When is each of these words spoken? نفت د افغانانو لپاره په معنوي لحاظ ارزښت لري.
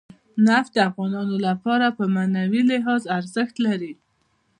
نفت 0.47 0.71
د 0.75 0.79
افغانانو 0.89 1.35
لپاره 1.47 1.85
په 1.97 2.03
معنوي 2.15 2.61
لحاظ 2.71 3.01
ارزښت 3.17 3.55
لري. 3.67 3.93